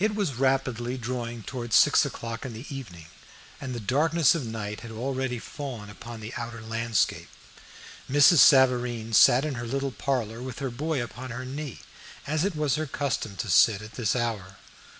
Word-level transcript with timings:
It 0.00 0.16
was 0.16 0.34
rapidly 0.34 0.96
drawing 0.98 1.44
towards 1.44 1.76
six 1.76 2.04
o'clock 2.04 2.44
in 2.44 2.54
the 2.54 2.66
evening, 2.74 3.06
and 3.60 3.72
the 3.72 3.78
darkness 3.78 4.34
of 4.34 4.44
night 4.44 4.80
had 4.80 4.90
already 4.90 5.38
fallen 5.38 5.90
upon 5.90 6.18
the 6.18 6.34
outer 6.36 6.60
landscape. 6.60 7.28
Mrs. 8.10 8.38
Savareen 8.38 9.12
sat 9.12 9.44
in 9.44 9.54
her 9.54 9.66
little 9.68 9.92
parlor 9.92 10.42
with 10.42 10.58
her 10.58 10.70
boy 10.70 11.00
upon 11.00 11.30
her 11.30 11.44
knee, 11.44 11.78
as 12.26 12.44
it 12.44 12.56
was 12.56 12.74
her 12.74 12.86
custom 12.86 13.36
to 13.36 13.48
sit 13.48 13.80
at 13.80 13.92
this 13.92 14.16
hour. 14.16 14.56